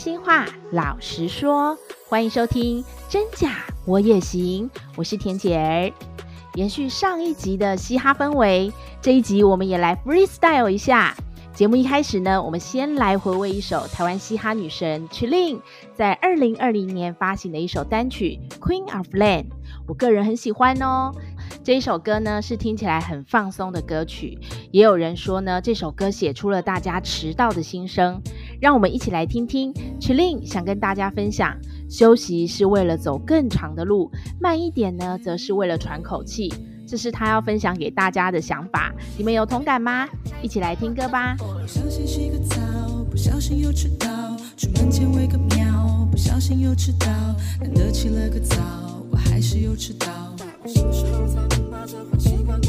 [0.00, 1.76] 心话，老实说，
[2.08, 5.92] 欢迎收听《真假我也行》，我是田姐儿。
[6.54, 11.14] 延续上一集的嘻哈氛围，这一集我们也来 freestyle 一下。
[11.52, 15.60] 节目一开始呢，我们先来回味一首台湾嘻哈女神 Chilin
[15.94, 19.44] 在二零二零年发行的一首单曲《Queen of Land》，
[19.86, 21.12] 我个人很喜欢哦。
[21.62, 24.38] 这一首歌呢，是听起来很放松的歌曲，
[24.70, 28.22] 也有人说呢，这首歌写出了大家迟到的心声。
[28.60, 31.56] 让我们一起来听听 Chilin 想跟大家分享：
[31.88, 36.52] 休息是为了走更长的路，慢一点呢，则是为了喘口气。
[36.86, 40.06] 这是他要分享给大家的想法，你们有同感吗？
[40.42, 41.36] 一起来听歌吧。
[49.10, 50.06] 我还是又迟到。
[50.66, 52.60] 什么时候才能把这坏习惯？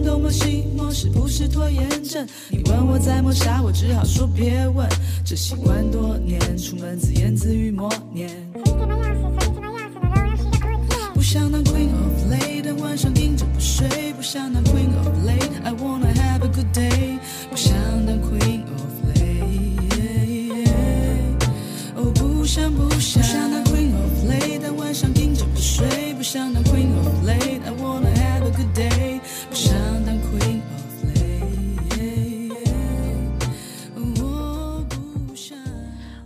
[0.00, 2.26] 出门东摸西摸，是不是拖延症？
[2.48, 4.88] 你问我在抹杀，我只好说别问。
[5.24, 8.30] 这习惯多年，出门自言自语默念。
[8.54, 9.20] 你怎么样死？
[9.46, 9.98] 你怎么样死？
[10.00, 11.12] 我要洗个鬼脸。
[11.12, 13.86] 不想当 Queen of Late，但晚上硬着不睡。
[14.14, 16.09] 不想当 Queen of Late，I wanna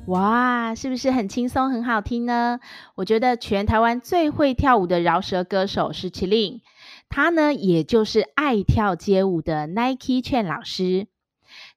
[0.07, 2.61] 哇，是不是很轻松、很好听呢？
[2.95, 6.61] 我觉得全台湾最会跳舞的饶舌歌手是 Chilin，
[7.09, 11.07] 他呢，也就是爱跳街舞的 Nike Chen 老师。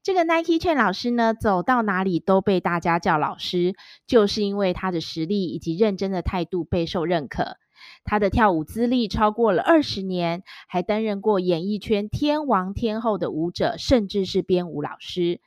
[0.04, 3.76] 这个 Nike Chen 老师呢，走到哪里都被大家叫老师，
[4.06, 7.56] 就是因为他的实力以及认真的态度备受认可。
[8.04, 15.40] 他的跳舞资历超过了二十年，还担任过演艺圈天王天后的舞者，甚至是编舞老师。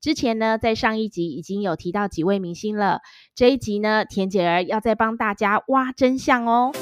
[0.00, 3.00] 之前呢，在上一集已经有提到几位明星了，
[3.34, 6.72] 这一集呢，田姐儿要再帮大家挖真相哦。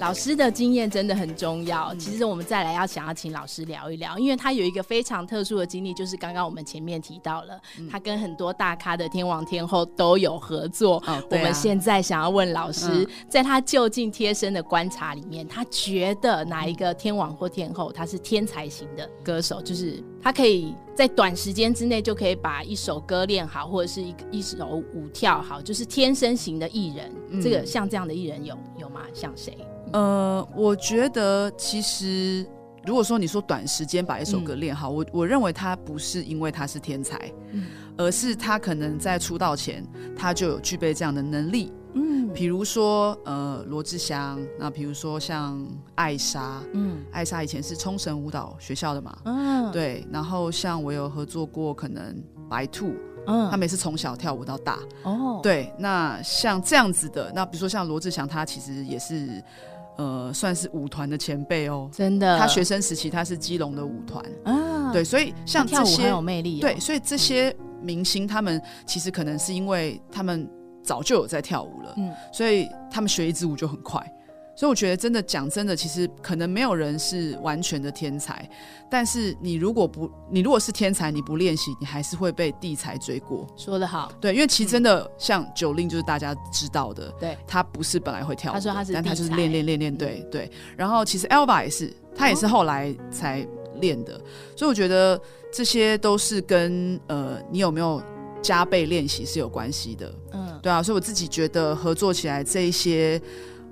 [0.00, 1.94] 老师的经验真的很重要。
[1.96, 10.96] 其实我们再来要想要请老师聊一聊，因为他有一个非常特殊的经历，就是刚刚我们前面提到了，他跟很多大咖的天王天后都有合作。
[11.06, 11.22] 哦，啊。
[11.30, 19.60] 我们现在想要问老师，在他就近贴身的观察里面，他觉得哪一个天王或天后他是天才型的歌手？
[19.60, 27.42] 就是他可以在短时间之内就可以把一首歌练好，或者是一一首舞跳好，就是天生型的艺人。
[27.42, 29.02] 这个像这样的艺人有有吗？
[29.12, 29.54] 像谁？
[29.92, 32.46] 呃，我觉得其实，
[32.84, 39.84] 如果说你说短时间把一首歌练好，嗯、我我认为他不是因为他是天才，嗯、而是他可能在出道前
[40.16, 41.72] 他就有具备这样的能力。
[41.92, 52.16] 嗯，比如说呃罗志祥，那比如说像艾莎，嗯，艾莎以前是冲绳舞蹈学校的嘛，嗯，对，然后像我有合作过可能
[52.48, 52.94] 白兔。
[53.26, 55.40] 嗯，他们也是从小跳舞到大哦。
[55.42, 59.42] 对，那像这样子的，那比如说像罗志祥，他其实也是
[60.00, 61.90] 呃，算是舞团的前辈哦。
[61.92, 64.90] 真的，他学生时期他是基隆的舞团啊。
[64.94, 66.62] 对，所以像这些跳舞很有魅力哦。
[66.62, 70.48] 对，所以这些明星他们其实可能是因为他们
[70.82, 74.02] 早就有在跳舞了，嗯，所以他们学一支舞就很快。
[74.60, 78.46] 所以我觉得，真的讲真的，其实可能没有人是完全的天才。
[78.90, 83.46] 但是你如果不，你如果是天才，你不练习，你还是会被地才追过。
[83.56, 90.50] 说得好，对，因为其实真的像 Jolin，就是大家知道的，对，他不是本来会跳舞，他说他是，但他就是练练练练，对对。
[90.76, 94.20] 然后其实 Elva 也是，他也是后来才练的。
[94.54, 95.18] 所以我觉得
[95.50, 98.02] 这些都是跟呃你有没有
[98.42, 100.14] 加倍练习是有关系的。
[100.32, 100.82] 嗯，对啊。
[100.82, 103.18] 所以我自己觉得合作起来这一些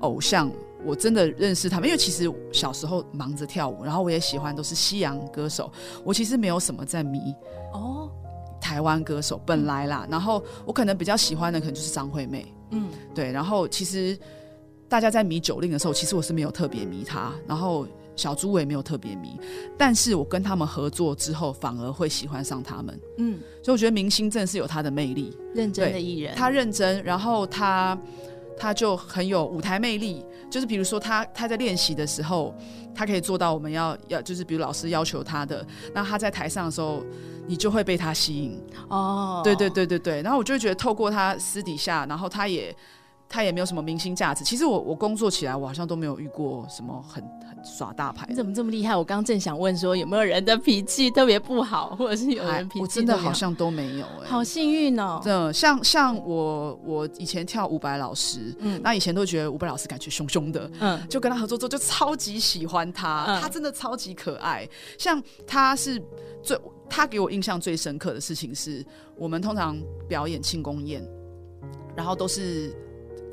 [0.01, 0.51] 偶像。
[0.85, 5.71] 我真的认识他们，因为其实小时候忙着跳舞，然后我也喜欢都是西洋歌手。
[6.05, 7.35] 我其实没有什么在迷
[7.73, 8.11] 哦，
[8.61, 13.33] 台湾歌手本来啦，然后我可能比较喜欢的可能就是张惠妹，嗯，对。
[13.33, 14.17] 然后其实
[14.89, 19.37] 大家在迷 Jolin 的时候，其实我是没有特别迷他，然后小猪我也没有特别迷，
[19.77, 23.41] 但是我跟他们合作之后，反而会喜欢上他们，嗯。
[23.65, 27.99] 所以我觉得明星真的是有他的魅力，认真的艺人，他认真，然后他。
[28.59, 32.55] 他就很有舞台魅力，就是比如说他他在练习的时候，
[32.95, 37.03] 他可以做到我们要要就是比如老师要求他的，那他在台上的时候，
[37.47, 38.61] 你就会被他吸引。
[38.89, 42.75] 哦，对对对对对，然后我就会觉得透过他私底下，然后他也
[43.29, 44.43] 他也没有什么明星价值。
[44.43, 48.25] 其实我我工作起来，我好像都没有遇过什么很很耍大牌。
[48.29, 48.97] 你怎么这么厉害？
[48.97, 52.81] 我刚正想问说，有没有人的脾气特别不好，或者是有人脾气？
[52.81, 55.21] 我真的好像都没有哎、欸，好幸运哦。
[55.23, 64.67] 对，像像我我以前跳伍佰老师，嗯，那以前都觉得伍佰老师感觉凶凶的，嗯，就跟他合作之后就超级喜欢他，嗯、他真的超级可爱。
[64.97, 66.03] 像他是
[66.43, 66.59] 最
[66.89, 68.83] 他给我印象最深刻的事情是，
[69.17, 69.77] 我们通常
[70.09, 71.07] 表演庆功宴，
[71.95, 72.75] 然后都是。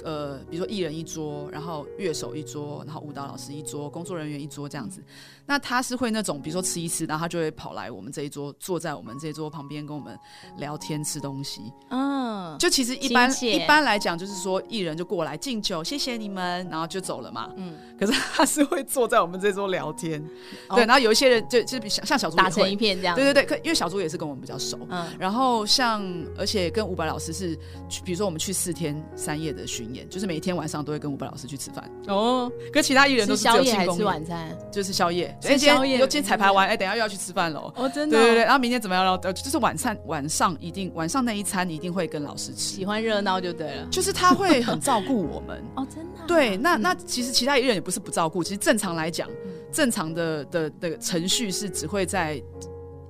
[0.06, 5.02] 呃，比如说艺人一桌，然后乐手一桌，然后舞蹈老师一桌，工作人员一桌这样子。
[5.48, 10.18] 那他是会那种，比如说吃一吃，然后他就会跑来我们这一桌，坐在我们这一桌旁边跟我们
[10.58, 11.74] 聊天吃东西。
[11.90, 17.52] 嗯，就其实一般一般来讲，就是说艺人就过来敬酒，谢谢你们，然后就走了嘛。
[17.56, 20.24] 嗯，可是他是会坐在我们这桌聊天。
[20.70, 23.16] 哦、对，然后有一些人就就比像像小猪打成一片这样。
[23.16, 24.78] 对对对，可因为小猪也是跟我们比较熟。
[24.90, 26.04] 嗯，然后像
[26.38, 27.58] 而且跟伍佰老师是，
[28.04, 29.95] 比如说我们去四天三夜的巡。
[30.10, 34.58] 就是每天晚上都会跟伍佰老师去吃饭哦，跟其他艺人都是宵夜还是晚餐？
[34.72, 35.38] 就是宵夜。
[35.44, 37.72] 哎，宵夜，今天彩排完，哎，等下又要去吃饭喽。
[37.76, 38.18] 哦，真的。
[38.18, 39.06] 对对对，然后明天怎么样？
[39.06, 42.76] 然后就是晚餐晚上一定晚上那一餐一定会跟老师吃。
[42.76, 43.88] 喜欢热闹就对了。
[43.92, 46.20] 就是他会很照顾我们 哦，真的。
[46.28, 49.30] 对，那那其实其他艺人也不是不照顾，其实正常来讲，
[49.72, 52.42] 正常的的的程序是只会在。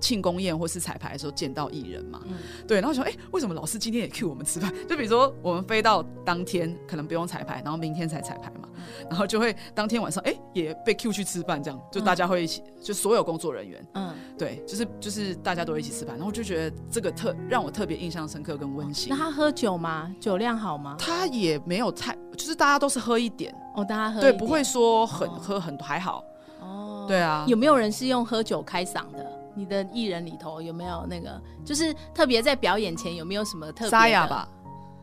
[0.06, 2.36] 庆功宴或是彩排的时候见到艺人嘛，嗯、
[2.68, 4.72] 对，然后说，哎、欸，为什么老师今天也 cue 我们吃饭？
[4.88, 19.10] 就比如说我们飞到当天可能不用彩排，然后明天才彩排嘛，嗯、然后就会当天晚上，哎、欸，也被 cue 去吃饭，这样就大家会一起，嗯、就所有工作人员，嗯，对，就是就是大家都一起吃饭，然后就觉得这个特让我特别印象深刻跟温馨。
[19.10, 20.14] 那他喝酒吗？
[20.20, 20.96] 酒量好吗？
[21.00, 23.52] 他也没有太，就是大家都是喝一点。
[23.76, 26.24] 哦，大家喝对，不会说很、哦、喝很还好。
[26.62, 29.35] 哦，对啊，有没有人是用喝酒开嗓的？
[29.56, 33.90] 你的艺人里头有没有那个，就是特别在表演前有没有什么特别？
[33.90, 34.48] 沙哑吧，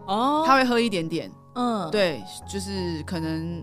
[0.06, 3.62] 哦，他会喝一点点，嗯，对，就是可能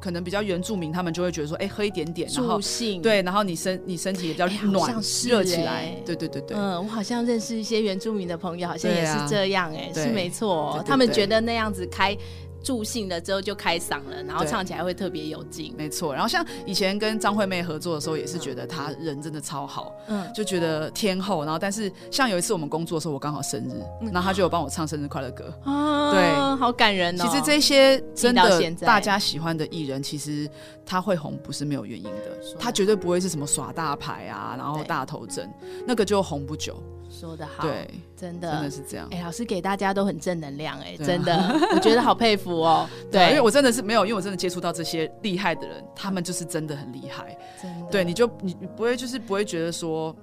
[0.00, 2.60] 可能比较原住民，他们就会觉得说，哎、欸，喝一点点，然后
[3.02, 12.16] 对，然后你身你身体也比较暖热、欸、起来，对对对对，嗯，我好像认识一些原住民的朋友，好像也是这样、欸，哎、啊，是没错，他们觉得那样子开。
[12.66, 15.72] 助兴了之后就开嗓了，然后唱起来会特别有劲。
[15.78, 21.44] 没错，然后像以前跟张惠妹合作的时候，也是觉得她人真的超好，嗯，就觉得天后。
[21.44, 23.80] 然后但是像有一次我们工作的时候，我刚好生日，
[24.12, 27.24] 然后她就有帮我唱生日快乐歌，啊，对，好感人哦。
[27.24, 30.50] 其实这些真的大家喜欢的艺人，其实
[30.84, 35.48] 他会红不是没有原因的，他绝对不会是什么耍大牌啊，然后大头针，
[35.86, 36.76] 那个就红不久。
[37.18, 39.08] 说的好，对，真的真的是这样。
[39.10, 41.34] 哎，老师给大家都很正能量，哎，真的，
[41.74, 42.86] 我觉得好佩服哦。
[43.10, 47.36] 对，因为我真的是没有，因为我真的接触到这些厉害的人，他们就是真的很厉害。
[47.60, 50.14] 真的，对，你就你你不会就是不会觉得说，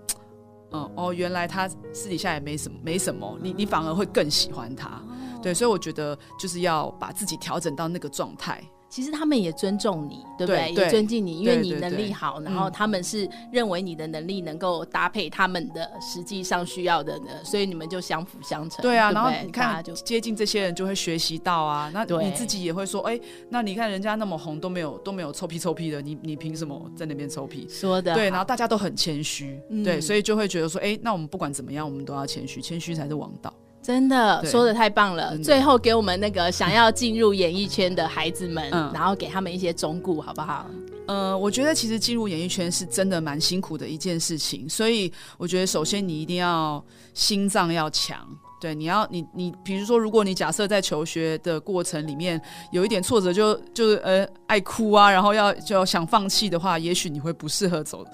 [0.72, 5.02] 嗯哦，原来他私底下也没什么没什么，你你反而会更喜欢他。
[5.42, 8.64] 对，所以我觉得就是要把自己调整到那个状态。
[8.94, 10.72] 其实他们也尊重你，对不对？
[10.76, 18.84] 对，也尊敬你，因为你能力好，然后他们是认为你的能力能够搭配他们的实际上需要的呢，所以你们就相辅相成。
[18.84, 21.90] 对啊，然后你看，就接近这些人就会学习到啊。
[21.92, 23.20] 那你自己也会说，哎，
[23.50, 27.68] 那你看人家那么红都没有都没有臭屁臭屁的，你你凭什么在那边臭屁？
[27.68, 33.52] 说的对，然后大家都很谦虚，嗯、对，所以就会觉得说，哎，那我们不管怎么样，我们都要谦虚，谦虚才是王道。
[33.84, 35.38] 真的说的太棒了！
[35.40, 40.66] 最后给我们那个想要进入演艺圈的孩子们，嗯、然后给他们一些忠告，好不好？
[41.06, 46.82] 呃，我觉得其实进入演艺圈是真的蛮辛苦的一件事情，所以我觉得首先你一定要
[47.14, 48.26] 心脏要强，
[48.62, 58.06] 对，你要你你，比如说，如果你假设在求学的过程里面有一点挫折就，就就是呃爱哭啊，然后要就要想放弃的话，也许你会不适合走。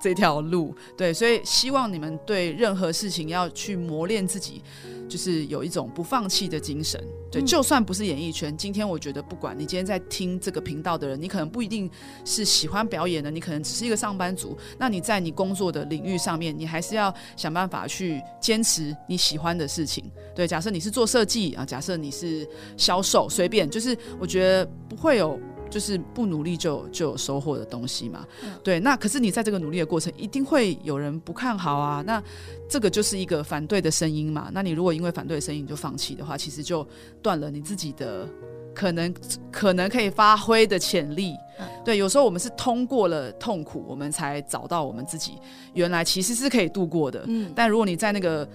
[0.00, 4.62] 这条路，对，所以希望你们对任何事情要去磨练自己，
[5.08, 7.02] 就是有一种不放弃的精神。
[7.30, 11.90] 对，就算不是演艺圈，今天我觉得，不管你今天在听这个频道的人，你可能不一定
[12.24, 14.56] 是喜欢表演的，你可能只是一个上班族。
[14.78, 20.04] 那你在你工作的领域上面，你还是要想办法去坚持你喜欢的事情。
[20.34, 25.38] 对，假设你是做设计啊，假设你是销售，随便，就是我觉得不会有。
[25.68, 28.80] 就是不努力就就有收获的东西嘛，嗯、对。
[28.80, 32.02] 那可是你在这个努力的过程，一定会有人不看好啊。
[32.06, 32.22] 那
[32.68, 34.48] 这个就是一个反对的声音嘛。
[34.52, 36.86] 那你如果因为反对的声音你就放弃的话，其实就
[37.20, 38.28] 断了你自己的
[38.74, 39.14] 可能
[39.50, 41.34] 可能可以发挥的潜力。
[41.58, 45.32] 嗯、对，有时候我们是通过了痛苦，我们才找到我们自己
[45.74, 47.24] 原来其实是可以度过的。
[47.26, 47.50] 嗯。
[47.54, 48.48] 但如果你在那个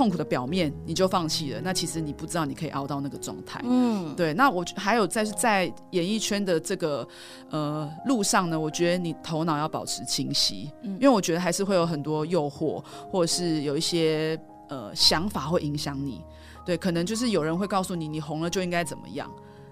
[0.00, 3.60] 痛苦的表面你就放弃了，那其实你不知道你可以熬到那个状态。
[3.64, 4.32] 嗯，对。
[4.32, 7.06] 那我还有在在演艺圈的这个
[7.50, 14.40] 呃路上呢，我觉得你头脑要保持清晰，嗯，因为我觉得还是会有很多诱惑，或者是有一些
[14.70, 16.24] 呃想法会影响你。
[16.64, 19.30] 对，可能就是有人会告诉你，你红了就应该怎么样。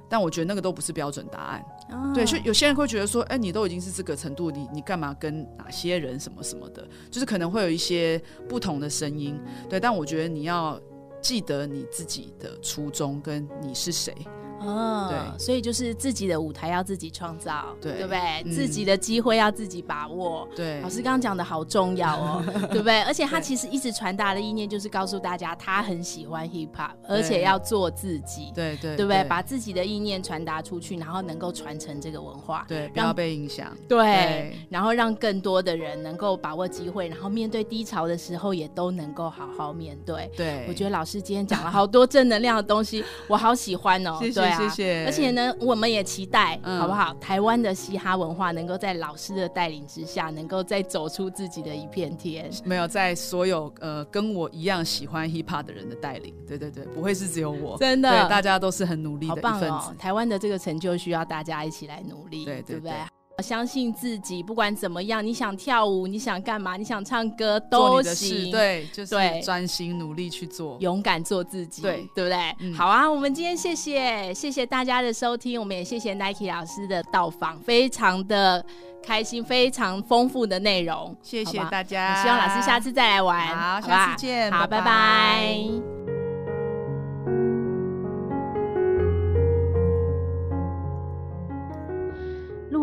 [0.09, 1.65] 但我觉得那个都不是标准答案。
[1.91, 9.41] 哦、对，所以有些人会觉得说，哎，你都已经是这个程度，你你干嘛跟哪些人什么什么的，就是可能会有一些不同的声音。
[9.69, 10.81] 对，但我觉得你要
[11.21, 14.15] 记得你自己的初衷，跟你是谁。
[14.61, 18.19] 哦，对，所以就是自己的舞台要自己创造，对，对不对？
[18.45, 20.49] 嗯、自己的机会要自己把握。
[20.55, 23.03] 对，老师刚刚讲的好重要哦， 对不对？
[23.03, 28.53] 而且他其实一直传达的意念就是告诉大家，他很喜欢 hip hop，而且要做自己。
[28.55, 29.25] 对对，对不对？
[29.25, 33.77] 把自己的意念传达出去，然后能够传承这个文化，对，不要被影响。
[33.89, 40.31] 对，对，然后让更多的人能够把握机会，然后面对低潮的时候也都能够好好面对。
[40.37, 44.17] 对，我觉得老师今天讲了好多正能量的东西，我好喜欢哦。
[44.19, 45.05] 谢谢，对啊、谢谢。
[45.07, 47.15] 而且呢，我们也期待，嗯、好不好？
[47.15, 52.51] 台湾的嘻哈文化能够在老师的带领之下，能够再走出自己的一片天。
[52.65, 59.71] 没有，在所有呃跟我一样喜欢 hip hop 的人的带领，对对对，不会是只有我，真的，对，大家都是很努力的一份子。
[59.71, 59.95] 好棒哦！
[59.99, 62.95] 台湾的这个成就需要大家一起来努力，对对对，对不对？
[63.43, 68.51] 相信自己，不管怎么样，你想跳舞，你想干嘛，你想唱歌都行。
[68.51, 72.57] 对，就是专心努力去做，勇敢做自己，对，对不对？
[72.61, 78.65] 嗯、好啊，我们今天谢谢谢谢大家的收听，我们也谢谢 Nike 老师的到访，非常的
[79.03, 81.17] 开心，非常丰富的内容。
[81.23, 83.47] 谢谢大家，希望老师下次再来玩。
[83.57, 84.85] 好，好下次见，好，拜拜。
[84.85, 86.08] 拜拜。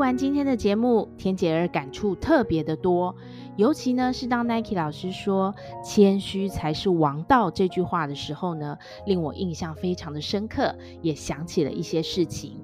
[0.06, 3.16] 完今天的节目，天姐儿感触特别的多，
[3.56, 12.62] 尤其呢是当 Nike 老师说“谦虚才是王道”这句话的时候呢，令我印象非常的深刻，也想起了一些事情。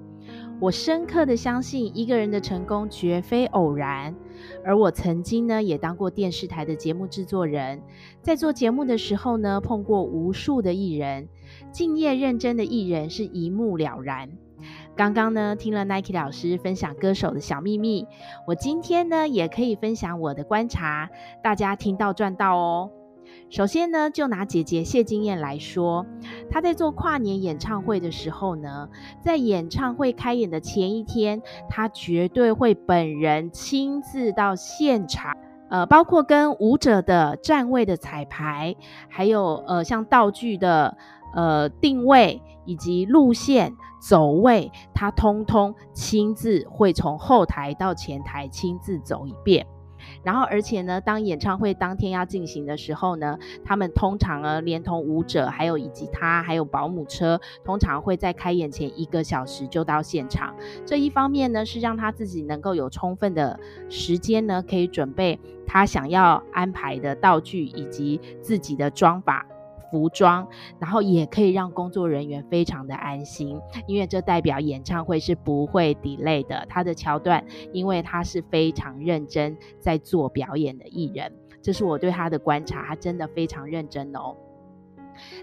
[0.60, 4.14] 我深刻的相信，一个人的成功绝非偶然。
[4.64, 7.82] 而我曾经呢，也当过电视台的节目制作人，
[8.20, 11.28] 在做节目的时候呢，碰过无数的艺人，
[11.72, 14.30] 敬业认真的艺人是一目了然。
[14.94, 18.06] 刚刚呢，听了 Nike 老师分享歌手的小秘密，
[18.46, 21.08] 我今天呢也可以分享我的观察，
[21.42, 22.90] 大家听到赚到哦。
[23.48, 26.04] 首先呢，就拿姐姐谢金燕来说，
[26.50, 28.90] 她在做跨年演唱会的时候呢，
[29.22, 35.34] 在演唱会开演的前一天，她绝对会本人亲自到现场，
[35.70, 38.76] 呃，包括跟舞者的站位的彩排，
[39.08, 40.98] 还有呃像道具的
[41.34, 43.74] 呃定位以及路线。
[44.04, 49.64] 走位，他通通亲自会从后台到前台亲自走一遍，
[50.24, 60.52] 然后而且呢，当演唱会当天要进行的时候呢，他们通常呢，连同舞者还有以及他还有保姆车，通常会在开演前一个小时就到现场。
[60.84, 69.46] 这一方面呢，是让他自己能够有充分的时间呢，可以准备他想要安排的道具以及自己的装法。
[69.92, 70.48] 服装，
[70.80, 76.66] 然后也可以让工作人员非常的安心，因为这代表演唱会是不会 delay 的。
[76.68, 81.30] 他的桥段，因为他是非常认真在做表演的艺人，
[81.60, 84.34] 这是我对他的观察，他真的非常认真哦。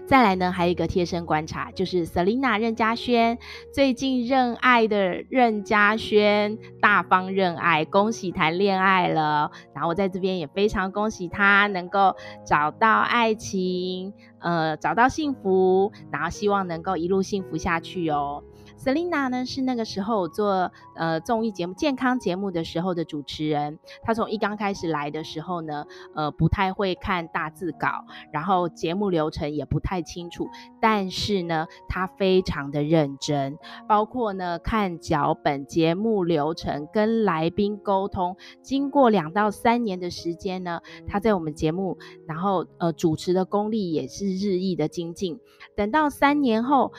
[0.04, 3.38] 再来呢，还有一个贴身观察，就是 Selina 任家萱
[3.72, 9.52] 最近认爱的任家萱大方认爱，恭喜谈恋爱了。
[9.72, 18.42] 然后我在这边也非常恭喜他能够找到爱情，呃，找到幸福，然后希望能够一路幸福下去哦。
[18.76, 23.78] Selina 呢，是那个时候做呃综艺节目、健康节目的时候的主持人。
[24.02, 27.88] 她从一刚开始来的时候呢，呃，不太会看大字稿，
[28.32, 30.48] 然后节目流程也不太清楚。
[30.80, 38.34] 但是呢，她非常的认真，包括呢看脚本、节目流程、跟来宾沟通。
[38.62, 45.38] 经过两到三年的时间呢，她在我们节目，然后呃主持的功力也是日益的精进。
[45.74, 46.92] 等到三年后。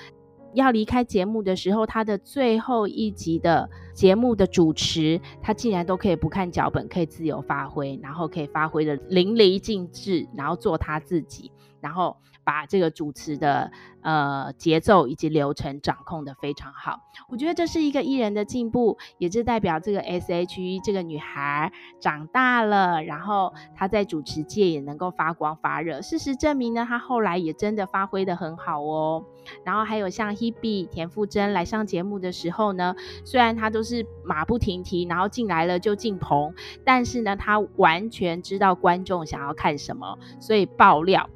[0.53, 11.49] 要离开节目的时候，他的最后一集的节目的主持，他竟然都可以不看脚本，可以自由发挥，然后可以发挥的淋漓尽致，然后做他自己，
[11.81, 12.17] 然后。
[12.43, 13.71] 把这个主持的
[14.01, 26.01] 呃节奏以及流程掌控得非常好，我觉得这是一个艺人的进步，也是代表这个 S.H.E 这个女孩长大了，然后她在主持界也能够发光发热。
[26.01, 29.23] 事实证明呢，她后来也真的发挥得很好哦。
[29.63, 36.51] 然后还有像 Hebe 田馥甄来上节目的时候呢，虽然她都是马不停蹄，然后进来了就进棚，
[36.83, 41.29] 但是呢，她完全知道观众想要看什么，所以爆料。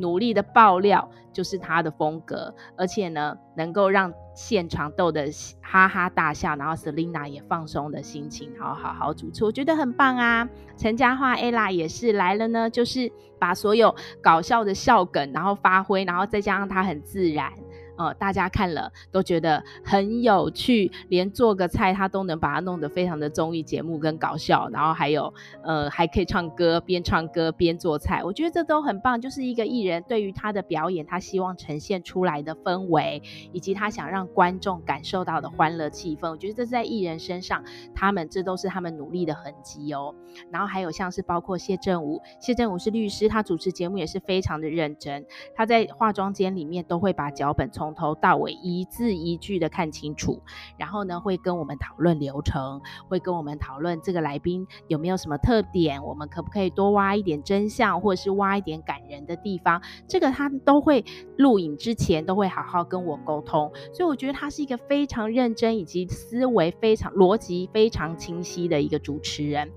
[0.00, 5.30] 努力的爆料就是他的风格，而且呢，能够让现场逗得
[5.60, 10.48] 哈哈大笑，然后 Selina 也放松的心情，然后好好主持，我觉得很棒啊。
[10.76, 17.52] 陈嘉桦 Ella 也是来了呢，就是把所有搞笑的笑梗，然后发挥，然后再加上他很自然。
[18.00, 29.20] 呃，大家看了都觉得很有趣，连做个菜他都能把它弄得非常的综艺节目跟搞笑，然后还有呃还可以唱歌，边唱歌边做菜，我觉得这都很棒。
[29.20, 33.20] 就是一个艺人对于他的表演，他希望呈现出来的氛围，
[33.52, 37.62] 以及他想让观众感受到的欢乐气氛，我觉得这是在艺人身上，
[37.94, 40.14] 他们这都是他们努力的痕迹哦。
[40.50, 50.40] 然后还有像是包括谢振武，谢振武是律师，他主持节目也是非常的认真，他在化妆间里面都会把脚本从从头到尾一字一句的看清楚，
[50.78, 61.04] 然后呢，会跟我们讨论流程，会跟我们讨论这个来宾有没有什么特点，我们可不可以多挖一点真相，或者是挖一点感人的地方，这个他都会
[61.36, 69.68] 录影之前都会好好跟我沟通，所以我觉得他是一个非常认真以及思维非常逻辑非常清晰的一个主持人。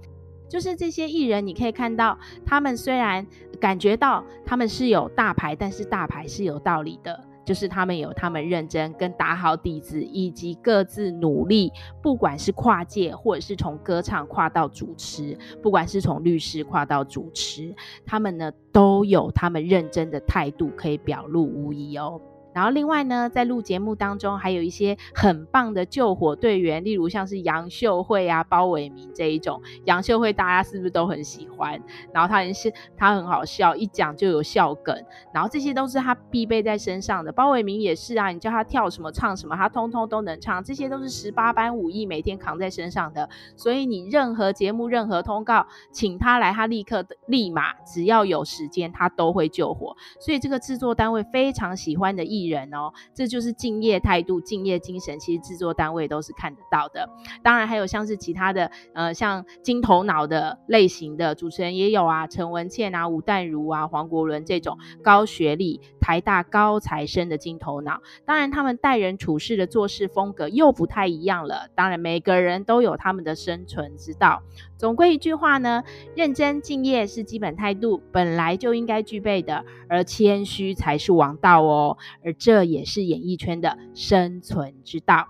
[0.50, 2.15] 就是这些艺人，你可以看到
[2.46, 3.25] 他们虽然
[3.60, 7.20] 感觉到他们是有大牌，但是大牌是有道理的。
[7.45, 11.71] 就是他们有他们认真跟打好底子，以及各自努力，
[12.01, 22.19] 不管是跨界或者是从歌唱跨到主持，不管是从律师跨到主持，他们呢都有他们认真的态度可以表露无遗哦。
[22.53, 29.62] 然后另外呢，在录节目当中，还有一些很棒的救火队员，例如像是杨秀慧啊、包伟明这一种。
[29.86, 31.81] 杨秀慧大家是不是都很喜欢？
[32.13, 34.95] 然后他也是他很好笑，一讲就有笑梗。
[35.33, 37.31] 然后这些都是他必备在身上的。
[37.31, 40.63] 包伟明也是啊，你叫他跳什么唱什么，他通通都能唱。
[40.63, 43.27] 这些都是十八般武艺每天扛在身上的。
[43.55, 49.95] 所以你任何节目、任何通告，请他来，他立刻立马，只要有时间，他都会救火。
[50.19, 55.19] 所以这个制作单位非常喜欢的艺人哦，这就是敬业态度、敬业精神。
[55.19, 57.07] 其实制作单位都是看得到的。
[57.41, 68.01] 当然还有像是其他的，呃，像金头脑的类型的主持人也有啊，陈文茜啊、吴淡如啊、黄国伦这种高学历、台大高材生的金头脑。
[68.25, 71.69] 当然他们待人处事的做事风格又不太一样了。
[71.75, 74.41] 当然每个人都有他们的生存之道。
[74.77, 75.83] 总归一句话呢，
[76.13, 81.97] 认真敬业是基本态度，本来就应该具备的，而谦虚才是王道哦。
[82.21, 85.27] 而这也是演艺圈的生存之道。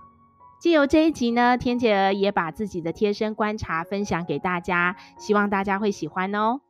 [0.60, 6.60] 借由这一集呢，天姐儿也把自己的贴身观察分享给大家，希望大家会喜欢哦。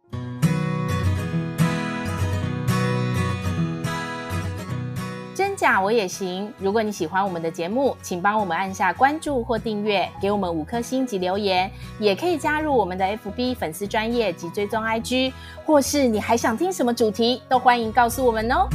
[5.33, 6.53] 真假我也行。
[6.59, 15.33] 如果你喜欢我们的节目，请帮我们按下关注或订阅，给我们五颗星及留言，也可以加入我们的 FB 粉丝专业及追踪 IG，
[15.65, 18.69] 或是你还想听什么主题，都欢迎告诉我们哦。